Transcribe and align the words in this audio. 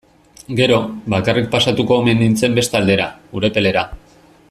Gero, 0.59 0.77
bakarrik 1.13 1.51
pasatuko 1.57 1.99
omen 2.03 2.19
nintzen 2.25 2.57
beste 2.61 2.81
aldera, 2.83 3.07
Urepelera. 3.41 3.87